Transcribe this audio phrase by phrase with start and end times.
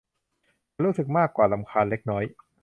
[0.71, 2.23] ฉันรู้สึกมากกว่ารำคาญเล็กน้อย